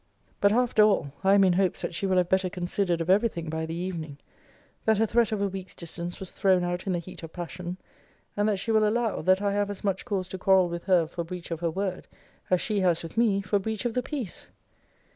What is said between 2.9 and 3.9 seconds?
of every thing by the